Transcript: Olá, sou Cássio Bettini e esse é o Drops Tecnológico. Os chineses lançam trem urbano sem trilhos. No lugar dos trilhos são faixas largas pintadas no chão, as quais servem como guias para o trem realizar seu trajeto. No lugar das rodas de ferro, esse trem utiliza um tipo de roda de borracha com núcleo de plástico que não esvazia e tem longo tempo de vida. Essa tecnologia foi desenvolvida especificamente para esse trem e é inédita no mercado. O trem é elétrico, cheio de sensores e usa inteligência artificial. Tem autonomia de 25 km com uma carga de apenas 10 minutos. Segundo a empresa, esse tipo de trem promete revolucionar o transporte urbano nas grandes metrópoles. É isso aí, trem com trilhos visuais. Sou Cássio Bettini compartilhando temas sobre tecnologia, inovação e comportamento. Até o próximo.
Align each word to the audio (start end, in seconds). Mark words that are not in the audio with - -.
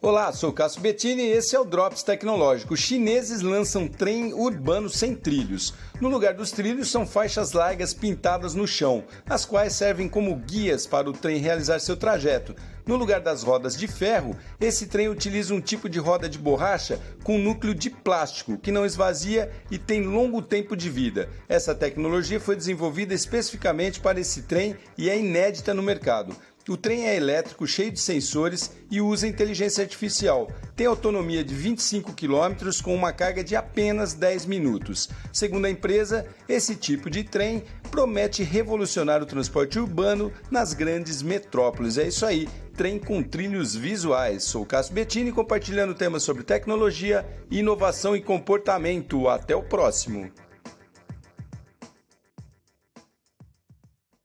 Olá, 0.00 0.32
sou 0.32 0.52
Cássio 0.52 0.80
Bettini 0.80 1.22
e 1.22 1.32
esse 1.32 1.56
é 1.56 1.60
o 1.60 1.64
Drops 1.64 2.04
Tecnológico. 2.04 2.74
Os 2.74 2.78
chineses 2.78 3.40
lançam 3.40 3.88
trem 3.88 4.32
urbano 4.32 4.88
sem 4.88 5.12
trilhos. 5.12 5.74
No 6.00 6.08
lugar 6.08 6.34
dos 6.34 6.52
trilhos 6.52 6.88
são 6.88 7.04
faixas 7.04 7.50
largas 7.50 7.92
pintadas 7.92 8.54
no 8.54 8.64
chão, 8.64 9.02
as 9.28 9.44
quais 9.44 9.72
servem 9.72 10.08
como 10.08 10.36
guias 10.36 10.86
para 10.86 11.10
o 11.10 11.12
trem 11.12 11.38
realizar 11.38 11.80
seu 11.80 11.96
trajeto. 11.96 12.54
No 12.86 12.94
lugar 12.94 13.20
das 13.20 13.42
rodas 13.42 13.76
de 13.76 13.88
ferro, 13.88 14.36
esse 14.60 14.86
trem 14.86 15.08
utiliza 15.08 15.52
um 15.52 15.60
tipo 15.60 15.88
de 15.88 15.98
roda 15.98 16.28
de 16.28 16.38
borracha 16.38 17.00
com 17.24 17.36
núcleo 17.36 17.74
de 17.74 17.90
plástico 17.90 18.56
que 18.56 18.70
não 18.70 18.86
esvazia 18.86 19.50
e 19.68 19.78
tem 19.78 20.02
longo 20.02 20.40
tempo 20.40 20.76
de 20.76 20.88
vida. 20.88 21.28
Essa 21.48 21.74
tecnologia 21.74 22.38
foi 22.38 22.54
desenvolvida 22.54 23.14
especificamente 23.14 23.98
para 23.98 24.20
esse 24.20 24.42
trem 24.42 24.76
e 24.96 25.10
é 25.10 25.18
inédita 25.18 25.74
no 25.74 25.82
mercado. 25.82 26.36
O 26.68 26.76
trem 26.76 27.06
é 27.06 27.16
elétrico, 27.16 27.66
cheio 27.66 27.90
de 27.90 27.98
sensores 27.98 28.72
e 28.90 29.00
usa 29.00 29.26
inteligência 29.26 29.82
artificial. 29.82 30.50
Tem 30.76 30.86
autonomia 30.86 31.42
de 31.42 31.54
25 31.54 32.12
km 32.12 32.70
com 32.82 32.94
uma 32.94 33.12
carga 33.12 33.42
de 33.42 33.56
apenas 33.56 34.12
10 34.12 34.44
minutos. 34.44 35.08
Segundo 35.32 35.64
a 35.64 35.70
empresa, 35.70 36.26
esse 36.46 36.76
tipo 36.76 37.08
de 37.08 37.24
trem 37.24 37.64
promete 37.90 38.42
revolucionar 38.42 39.22
o 39.22 39.26
transporte 39.26 39.78
urbano 39.78 40.30
nas 40.50 40.74
grandes 40.74 41.22
metrópoles. 41.22 41.96
É 41.96 42.08
isso 42.08 42.26
aí, 42.26 42.46
trem 42.76 42.98
com 42.98 43.22
trilhos 43.22 43.74
visuais. 43.74 44.44
Sou 44.44 44.66
Cássio 44.66 44.94
Bettini 44.94 45.32
compartilhando 45.32 45.94
temas 45.94 46.22
sobre 46.22 46.42
tecnologia, 46.42 47.26
inovação 47.50 48.14
e 48.14 48.20
comportamento. 48.20 49.26
Até 49.26 49.56
o 49.56 49.62
próximo. 49.62 50.30